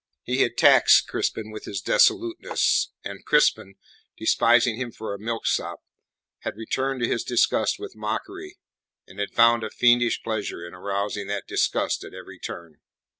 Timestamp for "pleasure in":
10.23-10.73